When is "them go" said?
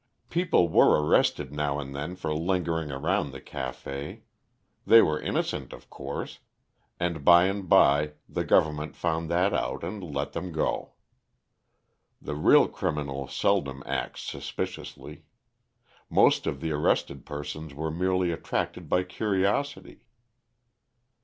10.33-10.93